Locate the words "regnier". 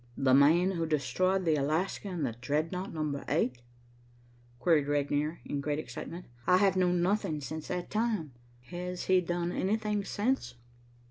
4.87-5.41